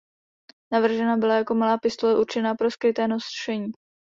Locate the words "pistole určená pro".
1.77-2.71